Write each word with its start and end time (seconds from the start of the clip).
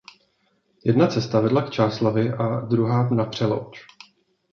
Jedna 0.83 1.07
cesta 1.07 1.39
vedla 1.39 1.61
k 1.61 1.69
Čáslavi 1.71 2.33
a 2.33 2.59
druhá 2.59 3.09
na 3.09 3.25
Přelouč. 3.25 3.81